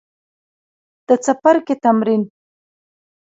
[1.07, 2.21] د څپرکي تمرین